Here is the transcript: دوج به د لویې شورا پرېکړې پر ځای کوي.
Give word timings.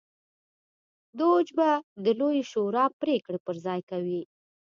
دوج 1.19 1.47
به 1.57 1.69
د 2.05 2.05
لویې 2.19 2.41
شورا 2.51 2.85
پرېکړې 3.01 3.39
پر 3.45 3.55
ځای 3.65 3.79
کوي. 3.89 4.21